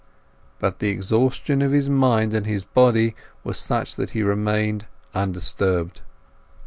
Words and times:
But 0.57 0.79
the 0.79 0.89
exhaustion 0.89 1.61
of 1.61 1.71
his 1.73 1.87
mind 1.87 2.33
and 2.33 2.73
body 2.73 3.13
was 3.43 3.59
such 3.59 3.95
that 3.97 4.09
he 4.17 4.23
remained 4.23 4.87
undisturbed. 5.13 6.01